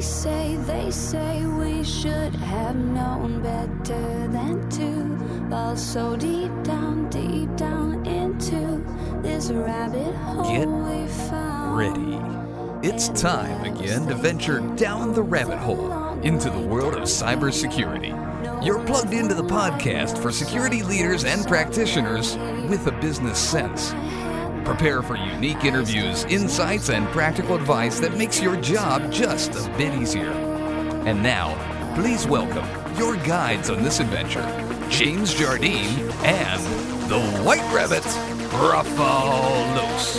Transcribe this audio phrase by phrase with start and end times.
[0.00, 7.10] They say, they say we should have known better than to fall so deep down,
[7.10, 8.82] deep down into
[9.20, 11.76] this rabbit hole Get we found.
[11.76, 12.88] ready.
[12.88, 18.64] It's time again to venture down the rabbit hole into the world of cybersecurity.
[18.64, 22.38] You're plugged into the podcast for security leaders and practitioners
[22.70, 23.92] with a business sense.
[24.70, 29.92] Prepare for unique interviews, insights, and practical advice that makes your job just a bit
[30.00, 30.30] easier.
[30.30, 31.56] And now,
[31.96, 32.64] please welcome
[32.96, 34.46] your guides on this adventure,
[34.88, 36.62] James Jardine and
[37.10, 38.04] the White Rabbit,
[38.62, 40.16] Rafal Los.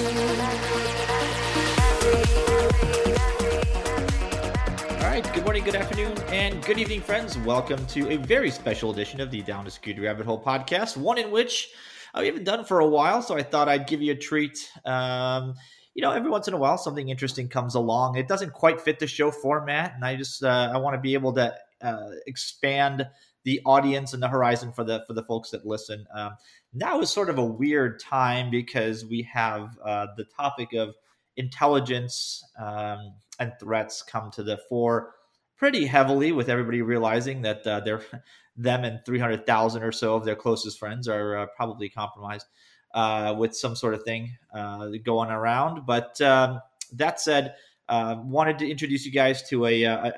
[4.91, 7.37] All right, good morning, good afternoon, and good evening, friends.
[7.37, 11.17] Welcome to a very special edition of the Down the Security Rabbit Hole podcast, one
[11.17, 11.71] in which
[12.13, 14.70] uh, we haven't done for a while, so I thought I'd give you a treat.
[14.85, 15.55] Um,
[15.93, 18.17] you know, every once in a while, something interesting comes along.
[18.17, 21.13] It doesn't quite fit the show format, and I just uh, I want to be
[21.13, 23.07] able to uh, expand
[23.43, 26.05] the audience and the horizon for the for the folks that listen.
[26.13, 26.35] Um,
[26.73, 30.95] now is sort of a weird time because we have uh, the topic of
[31.37, 35.13] intelligence um, and threats come to the fore
[35.62, 38.01] pretty heavily, with everybody realizing that uh, they're
[38.57, 42.48] them and three hundred thousand or so of their closest friends are uh, probably compromised
[42.95, 45.85] uh, with some sort of thing uh, going around.
[45.85, 46.59] But um,
[46.93, 47.54] that said,
[47.87, 50.13] uh, wanted to introduce you guys to a, a,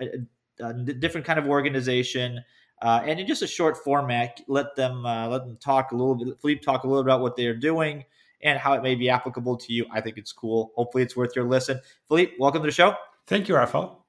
[0.61, 2.41] a, a different kind of organization.
[2.81, 6.15] Uh, and in just a short format, let them uh, let them talk a little
[6.15, 6.39] bit.
[6.41, 8.05] Philippe talk a little bit about what they're doing
[8.41, 9.85] and how it may be applicable to you.
[9.91, 10.71] I think it's cool.
[10.77, 11.81] Hopefully, it's worth your listen.
[12.07, 12.95] Philippe, welcome to the show.
[13.27, 14.02] Thank you, Rafael.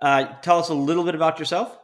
[0.00, 1.76] Uh, tell us a little bit about yourself.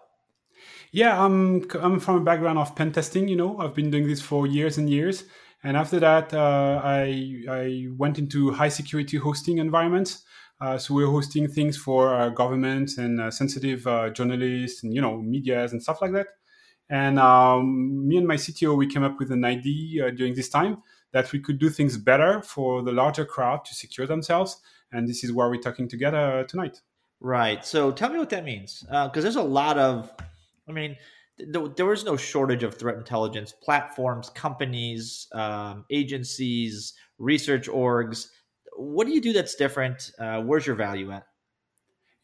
[0.93, 3.27] Yeah, I'm I'm from a background of pen testing.
[3.27, 5.25] You know, I've been doing this for years and years.
[5.65, 10.23] And after that, uh, I I went into high security hosting environments.
[10.61, 15.01] Uh, so we're hosting things for uh, governments and uh, sensitive uh, journalists and you
[15.01, 16.29] know media's and stuff like that.
[16.89, 20.49] And um, me and my CTO we came up with an idea uh, during this
[20.49, 24.61] time that we could do things better for the larger crowd to secure themselves.
[24.93, 26.83] And this is why we're talking together tonight.
[27.25, 27.65] Right.
[27.65, 30.13] So tell me what that means, because there's a lot of,
[30.69, 30.95] I mean,
[31.39, 38.27] th- there was no shortage of threat intelligence platforms, companies, um, agencies, research orgs.
[38.77, 40.11] What do you do that's different?
[40.19, 41.25] Uh, where's your value at?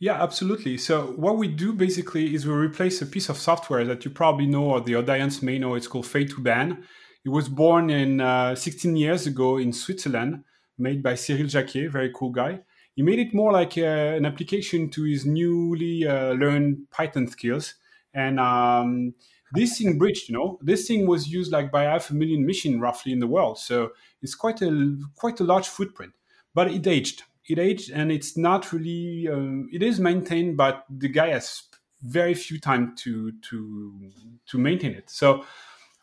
[0.00, 0.76] Yeah, absolutely.
[0.76, 4.44] So what we do basically is we replace a piece of software that you probably
[4.44, 5.76] know or the audience may know.
[5.76, 6.82] It's called Fail2Ban.
[7.24, 10.44] It was born in uh, 16 years ago in Switzerland,
[10.76, 12.60] made by Cyril Jacquier, very cool guy.
[12.96, 17.74] He made it more like uh, an application to his newly uh, learned Python skills.
[18.12, 19.14] And um,
[19.52, 22.80] this thing bridged, you know, this thing was used like by half a million machine
[22.80, 23.58] roughly in the world.
[23.58, 23.92] So
[24.22, 26.12] it's quite a quite a large footprint.
[26.54, 27.22] But it aged.
[27.48, 29.28] It aged, and it's not really.
[29.28, 31.62] Um, it is maintained, but the guy has
[32.02, 34.10] very few time to to
[34.46, 35.10] to maintain it.
[35.10, 35.44] So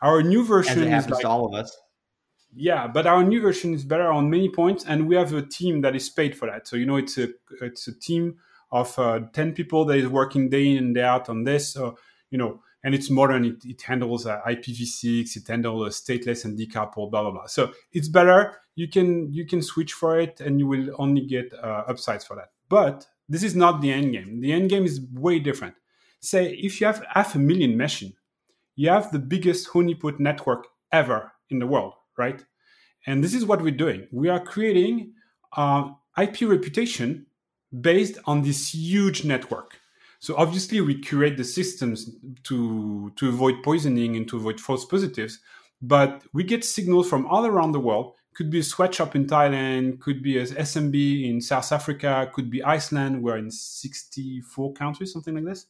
[0.01, 1.77] our new As version it is happens like, to all of us.
[2.55, 5.81] Yeah, but our new version is better on many points, and we have a team
[5.81, 6.67] that is paid for that.
[6.67, 7.29] So you know, it's a
[7.61, 8.37] it's a team
[8.71, 11.73] of uh, ten people that is working day in and day out on this.
[11.73, 11.97] So
[12.31, 13.45] you know, and it's modern.
[13.45, 17.47] It, it handles uh, IPv6, it handles uh, stateless and decoupled, blah blah blah.
[17.47, 18.57] So it's better.
[18.75, 22.35] You can you can switch for it, and you will only get uh, upsides for
[22.35, 22.51] that.
[22.69, 24.39] But this is not the end game.
[24.39, 25.75] The end game is way different.
[26.19, 28.13] Say if you have half a million machine,
[28.75, 32.43] you have the biggest honeypot network ever in the world, right?
[33.05, 34.07] And this is what we're doing.
[34.11, 35.13] We are creating
[35.55, 37.27] uh, IP reputation
[37.81, 39.79] based on this huge network.
[40.19, 42.09] So obviously, we curate the systems
[42.43, 45.39] to to avoid poisoning and to avoid false positives.
[45.81, 48.15] But we get signals from all around the world.
[48.35, 52.63] Could be a sweatshop in Thailand, could be a SMB in South Africa, could be
[52.63, 53.23] Iceland.
[53.23, 55.67] We're in 64 countries, something like this.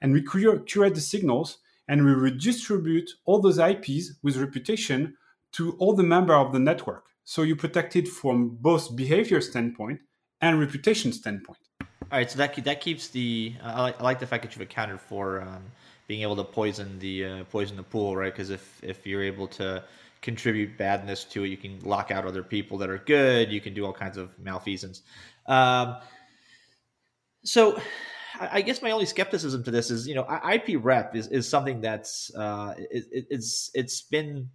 [0.00, 1.58] And we curate the signals
[1.88, 5.16] and we redistribute all those IPs with reputation
[5.52, 7.04] to all the member of the network.
[7.24, 10.00] So you protect it from both behavior standpoint
[10.40, 11.58] and reputation standpoint.
[11.80, 13.54] All right, so that that keeps the.
[13.62, 15.62] I like, I like the fact that you've accounted for um,
[16.06, 18.32] being able to poison the uh, poison the pool, right?
[18.32, 19.84] Because if if you're able to
[20.22, 23.52] contribute badness to it, you can lock out other people that are good.
[23.52, 25.02] You can do all kinds of malfeasance.
[25.46, 25.96] Um,
[27.44, 27.78] so,
[28.40, 31.48] I I guess my only skepticism to this is, you know, IP rep is, is
[31.48, 34.48] something that's uh, it- it's it's been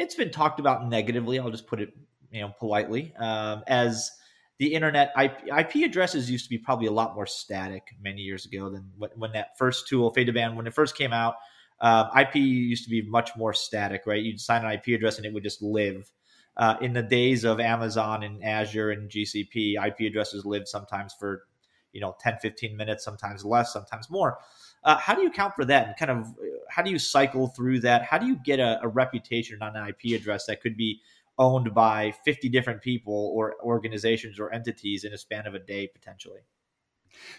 [0.00, 1.38] it's been talked about negatively.
[1.38, 1.92] I'll just put it,
[2.32, 4.10] you know, politely um, as
[4.58, 8.46] the internet IP, IP addresses used to be probably a lot more static many years
[8.46, 11.34] ago than when, when that first tool Fail2Ban when it first came out.
[11.82, 14.22] Um, IP used to be much more static, right?
[14.22, 16.10] You'd sign an IP address and it would just live.
[16.56, 21.44] Uh, in the days of Amazon and Azure and GCP, IP addresses lived sometimes for
[21.92, 24.38] you know 10 15 minutes sometimes less sometimes more
[24.84, 25.86] uh, how do you account for that?
[25.88, 26.34] And kind of
[26.68, 28.02] how do you cycle through that?
[28.02, 31.00] How do you get a, a reputation on an ip address that could be
[31.38, 35.86] owned by 50 different people or organizations or entities in a span of a day
[35.86, 36.40] potentially?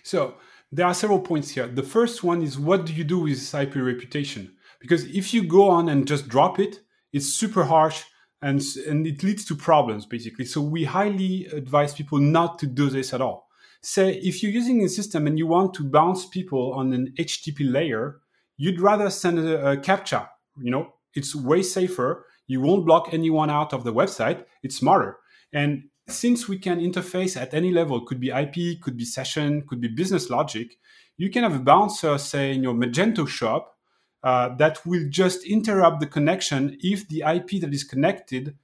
[0.04, 0.36] So
[0.72, 1.68] there are several points here.
[1.68, 4.54] The first one is what do you do with this ip reputation?
[4.80, 6.82] Because if you go on and just drop it
[7.14, 8.04] it's super harsh
[8.42, 10.46] and, and it leads to problems basically.
[10.46, 13.48] So we highly advise people not to do this at all
[13.82, 17.72] say if you're using a system and you want to bounce people on an http
[17.72, 18.22] layer
[18.58, 20.28] you'd rather send a, a captcha.
[20.58, 22.26] You know it's way safer.
[22.48, 24.46] You won't block anyone out of the website.
[24.64, 25.18] It's smarter.
[25.54, 29.80] And since we can interface at any level could be ip could be session could
[29.80, 30.78] be business logic
[31.16, 33.78] you can have a bouncer say in your magento shop
[34.24, 38.56] uh, that will just interrupt the connection if the IP that is connected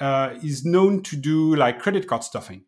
[0.00, 2.64] uh, is known to do like credit card stuffing.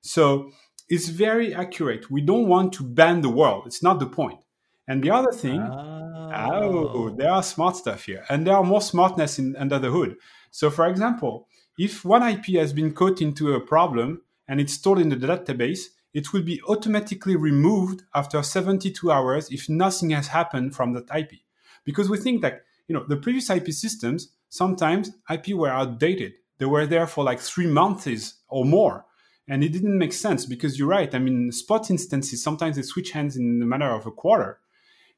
[0.00, 0.50] So
[0.88, 2.10] it's very accurate.
[2.10, 3.64] We don't want to ban the world.
[3.66, 4.40] It's not the point.
[4.86, 8.82] And the other thing, oh, oh there are smart stuff here, and there are more
[8.82, 10.16] smartness in, under the hood.
[10.50, 11.48] So, for example,
[11.78, 15.86] if one IP has been caught into a problem and it's stored in the database,
[16.12, 21.40] it will be automatically removed after 72 hours if nothing has happened from that IP
[21.84, 26.34] because we think that you know the previous IP systems sometimes IP were outdated.
[26.58, 29.04] They were there for like three months or more,
[29.48, 31.14] and it didn't make sense because you're right.
[31.14, 34.60] I mean, spot instances sometimes they switch hands in the matter of a quarter.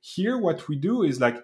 [0.00, 1.36] Here, what we do is like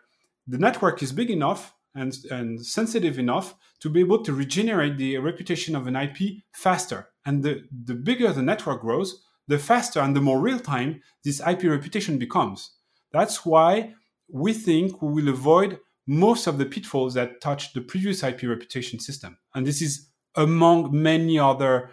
[0.46, 5.18] the network is big enough and, and sensitive enough to be able to regenerate the
[5.18, 7.08] reputation of an IP faster.
[7.24, 11.40] And the, the bigger the network grows, the faster and the more real time this
[11.40, 12.72] IP reputation becomes.
[13.12, 13.94] That's why
[14.28, 18.98] we think we will avoid most of the pitfalls that touch the previous IP reputation
[18.98, 19.38] system.
[19.54, 21.90] And this is among many other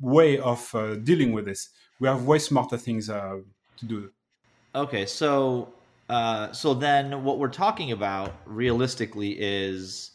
[0.00, 1.70] way of uh, dealing with this.
[2.00, 3.38] We have way smarter things uh,
[3.78, 4.10] to do.
[4.74, 5.72] Okay, so
[6.08, 10.12] uh, so then what we're talking about realistically is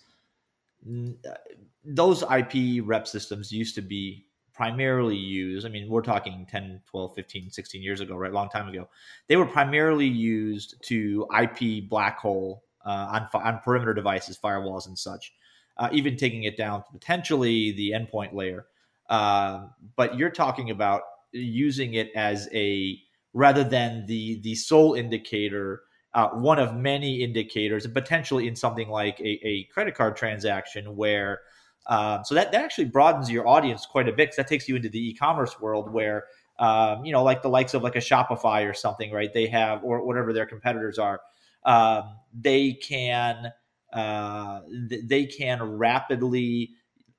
[1.83, 7.13] those IP rep systems used to be primarily used i mean we're talking 10 12
[7.13, 8.89] 15 16 years ago right long time ago
[9.27, 14.97] they were primarily used to ip black hole uh, on, on perimeter devices firewalls and
[14.97, 15.33] such
[15.77, 18.65] uh, even taking it down to potentially the endpoint layer
[19.09, 21.01] uh, but you're talking about
[21.31, 22.99] using it as a
[23.33, 25.81] rather than the the sole indicator
[26.13, 30.95] uh, one of many indicators and potentially in something like a, a credit card transaction
[30.95, 31.41] where
[31.87, 34.75] um, so that, that actually broadens your audience quite a bit because that takes you
[34.75, 36.25] into the e-commerce world where
[36.59, 39.33] um, you know like the likes of like a Shopify or something, right?
[39.33, 41.21] They have or whatever their competitors are,
[41.63, 43.51] um, they can
[43.93, 44.61] uh,
[45.03, 46.71] they can rapidly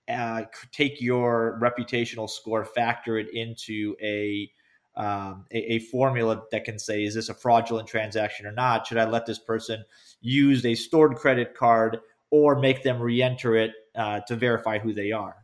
[0.09, 4.51] uh, take your reputational score, factor it into a,
[4.97, 8.87] um, a, a formula that can say, is this a fraudulent transaction or not?
[8.87, 9.85] Should I let this person
[10.21, 11.99] use a stored credit card
[12.31, 15.37] or make them re-enter it uh, to verify who they are.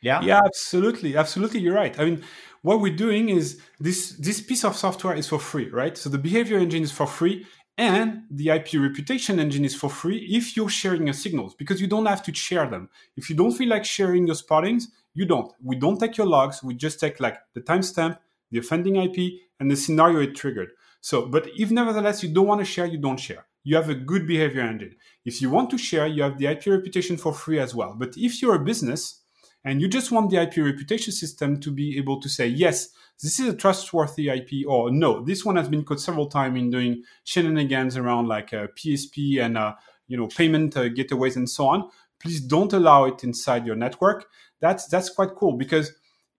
[0.00, 0.20] Yeah.
[0.22, 1.60] Yeah, absolutely, absolutely.
[1.60, 1.98] You're right.
[1.98, 2.24] I mean,
[2.62, 5.96] what we're doing is this this piece of software is for free, right?
[5.96, 7.46] So the behavior engine is for free,
[7.78, 11.86] and the IP reputation engine is for free if you're sharing your signals because you
[11.86, 12.88] don't have to share them.
[13.16, 15.52] If you don't feel like sharing your spottings, you don't.
[15.62, 16.62] We don't take your logs.
[16.62, 18.18] We just take like the timestamp,
[18.50, 20.70] the offending IP, and the scenario it triggered.
[21.00, 23.94] So, but if nevertheless you don't want to share, you don't share you have a
[23.94, 24.96] good behavior engine.
[25.24, 27.94] If you want to share, you have the IP reputation for free as well.
[27.96, 29.20] But if you're a business
[29.64, 32.88] and you just want the IP reputation system to be able to say, yes,
[33.22, 36.70] this is a trustworthy IP, or no, this one has been caught several times in
[36.70, 39.74] doing shenanigans around like uh, PSP and uh,
[40.08, 41.88] you know payment uh, gateways and so on.
[42.20, 44.26] Please don't allow it inside your network.
[44.60, 45.92] That's that's quite cool because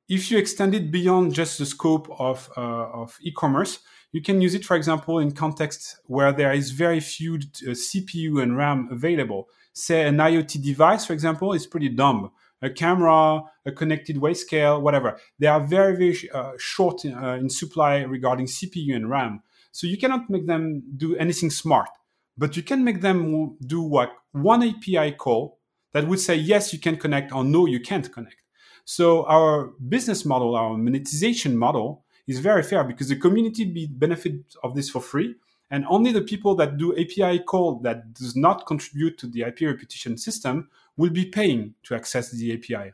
[0.10, 3.80] if you extend it beyond just the scope of uh, of e-commerce,
[4.12, 8.44] you can use it, for example, in contexts where there is very few uh, CPU
[8.44, 9.48] and RAM available.
[9.74, 12.32] Say an IoT device, for example, is pretty dumb.
[12.64, 15.20] A camera, a connected weight scale, whatever.
[15.38, 19.44] They are very, very uh, short in, uh, in supply regarding CPU and RAM.
[19.72, 21.90] So you cannot make them do anything smart,
[22.38, 25.60] but you can make them do what one API call
[25.92, 28.38] that would say, yes, you can connect or no, you can't connect.
[28.86, 34.36] So our business model, our monetization model is very fair because the community be benefit
[34.64, 35.36] of this for free
[35.70, 39.60] and only the people that do api call that does not contribute to the ip
[39.62, 42.92] reputation system will be paying to access the api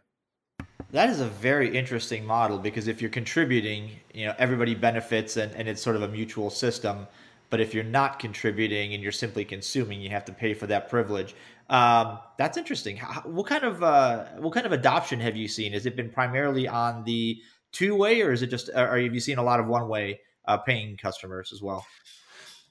[0.92, 5.54] that is a very interesting model because if you're contributing you know everybody benefits and,
[5.56, 7.08] and it's sort of a mutual system
[7.50, 10.90] but if you're not contributing and you're simply consuming you have to pay for that
[10.90, 11.36] privilege
[11.70, 15.74] um, that's interesting How, what kind of uh, what kind of adoption have you seen
[15.74, 17.42] has it been primarily on the
[17.72, 18.70] two way, or is it just?
[18.70, 21.86] Or have you seen a lot of one way uh, paying customers as well?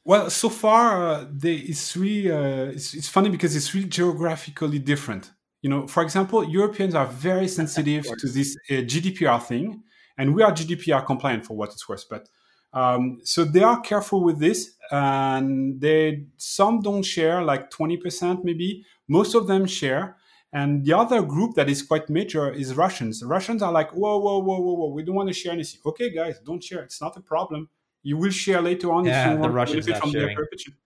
[0.09, 4.79] Well, so far, uh, they, it's really uh, it's, it's funny because it's really geographically
[4.79, 5.33] different.
[5.61, 9.83] You know, for example, Europeans are very sensitive to this uh, GDPR thing,
[10.17, 12.07] and we are GDPR compliant for what it's worth.
[12.09, 12.27] But
[12.73, 18.47] um, so they are careful with this, and they some don't share, like twenty percent
[18.47, 18.87] maybe.
[19.09, 20.17] Most of them share,
[20.55, 23.21] and the other group that is quite major is Russians.
[23.21, 25.83] The Russians are like, whoa, whoa, whoa, whoa, whoa, we don't want to share anything.
[25.85, 26.81] Okay, guys, don't share.
[26.81, 27.69] It's not a problem.
[28.09, 30.27] You will share later on yeah, if you the want Russians to from sharing.
[30.29, 30.79] their perpetuity.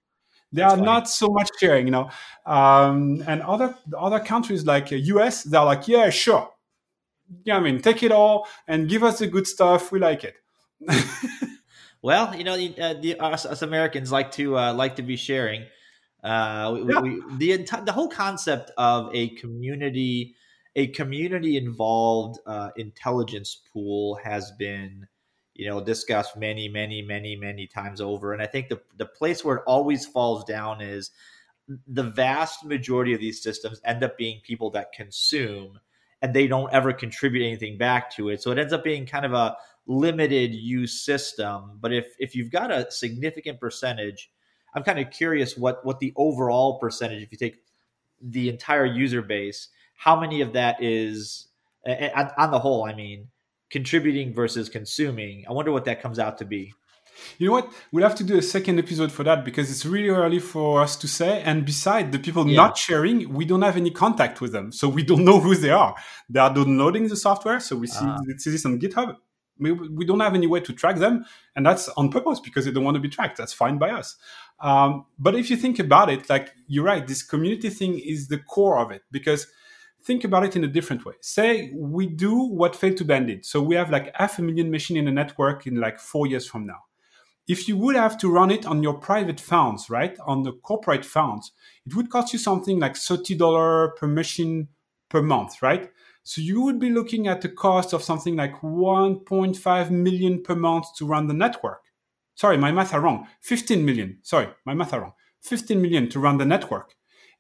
[0.52, 0.92] They That's are funny.
[0.92, 2.10] not so much sharing, you know.
[2.44, 6.50] Um, and other other countries like uh, US, they're like, yeah, sure.
[7.44, 9.90] Yeah, I mean, take it all and give us the good stuff.
[9.92, 10.36] We like it.
[12.02, 15.16] Well, you know, the, uh, the us, us Americans like to uh, like to be
[15.16, 15.66] sharing.
[16.22, 17.00] Uh, we, Yeah.
[17.00, 20.34] we, the enti- the whole concept of a community
[20.74, 25.06] a community involved uh, intelligence pool has been
[25.54, 28.32] you know discussed many many many many times over.
[28.32, 31.10] And i think the the place where it always falls down is
[31.86, 35.78] the vast majority of these systems end up being people that consume
[36.20, 38.42] and they don't ever contribute anything back to it.
[38.42, 39.56] So it ends up being kind of a
[39.86, 41.78] limited use system.
[41.80, 44.30] But if if you've got a significant percentage
[44.74, 47.62] i'm kind of curious what what the overall percentage if you take
[48.20, 51.48] the entire user base how many of that is
[51.86, 53.28] on, on the whole i mean
[53.76, 56.62] contributing versus consuming i wonder what that comes out to be
[57.38, 57.68] You know what?
[57.92, 60.96] We'll have to do a second episode for that because it's really early for us
[61.02, 61.32] to say.
[61.48, 62.56] And beside the people Yeah.
[62.62, 65.70] not sharing, we don't have any contact with them, so we don't know who they
[65.84, 65.94] are.
[66.32, 69.08] They are downloading the software, so we see, we see this on GitHub.
[69.64, 71.24] We, we don't have any way to track them,
[71.54, 73.36] and that's on purpose because they don't want to be tracked.
[73.38, 74.08] That's fine by us.
[74.68, 74.90] Um,
[75.24, 78.78] but if you think about it, like you're right, this community thing is the core
[78.84, 79.46] of it because
[80.04, 81.14] think about it in a different way.
[81.20, 83.44] Say we do what Fail2Ban did.
[83.44, 86.46] So we have like half a million machine in a network in like four years
[86.46, 86.80] from now.
[87.48, 91.04] If you would have to run it on your private funds, right, on the corporate
[91.04, 91.52] funds,
[91.84, 94.68] it would cost you something like $30 per machine
[95.08, 95.90] per month, right?
[96.22, 100.86] So you would be looking at the cost of something like 1.5 million per month
[100.96, 101.82] to run the network.
[102.34, 103.26] Sorry, my math are wrong.
[103.40, 104.18] 15 million.
[104.22, 105.12] Sorry, my math are wrong.
[105.42, 106.94] 15 million to run the network.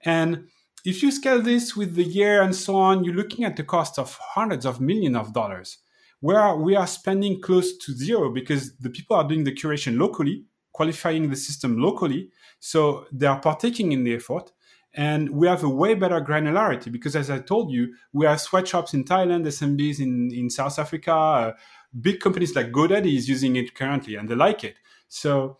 [0.04, 0.48] And
[0.84, 3.98] if you scale this with the year and so on, you're looking at the cost
[3.98, 5.78] of hundreds of millions of dollars,
[6.20, 10.44] where we are spending close to zero because the people are doing the curation locally,
[10.72, 12.30] qualifying the system locally.
[12.58, 14.52] So they are partaking in the effort.
[14.94, 18.92] And we have a way better granularity because, as I told you, we have sweatshops
[18.92, 21.14] in Thailand, SMBs in, in South Africa.
[21.14, 21.52] Uh,
[21.98, 24.76] big companies like GoDaddy is using it currently and they like it.
[25.08, 25.56] So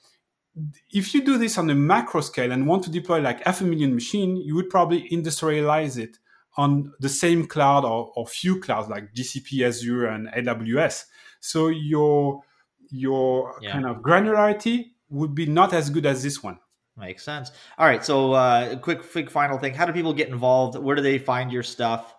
[0.91, 3.65] if you do this on a macro scale and want to deploy like half a
[3.65, 6.19] million machine, you would probably industrialize it
[6.57, 11.05] on the same cloud or, or few clouds like GCP, Azure, and AWS.
[11.41, 12.43] So your
[12.91, 13.73] your Yeah.
[13.73, 16.59] kind of granularity would be not as good as this one.
[16.95, 17.51] Makes sense.
[17.79, 18.05] All right.
[18.05, 19.73] So, uh, quick, quick final thing.
[19.73, 20.77] How do people get involved?
[20.79, 22.15] Where do they find your stuff?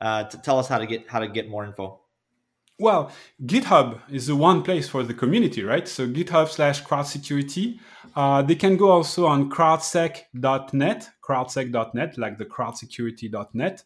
[0.00, 2.00] Uh, to tell us how to get how to get more info.
[2.80, 3.10] Well,
[3.44, 5.88] GitHub is the one place for the community, right?
[5.88, 7.80] So GitHub slash crowd security.
[8.14, 13.82] Uh, they can go also on crowdsec.net, crowdsec.net, like the crowdsecurity.net.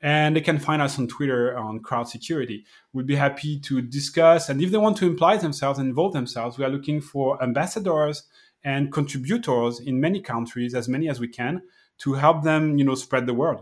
[0.00, 2.66] And they can find us on Twitter on crowd security.
[2.92, 4.48] We'd be happy to discuss.
[4.48, 8.24] And if they want to imply themselves and involve themselves, we are looking for ambassadors
[8.64, 11.62] and contributors in many countries, as many as we can,
[11.98, 13.58] to help them, you know, spread the word.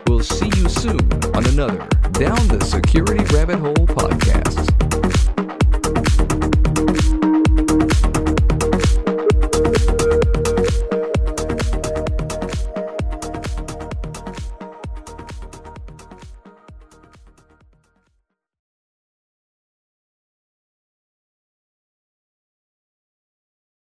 [0.07, 1.01] We'll see you soon
[1.35, 1.79] on another
[2.13, 4.90] Down the Security Rabbit Hole podcast.